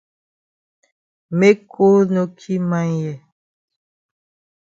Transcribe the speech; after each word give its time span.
Make 1.37 1.61
cold 1.73 2.07
no 2.15 2.23
ki 2.39 2.53
man 2.69 2.89
for 2.89 2.93
here. 3.01 3.15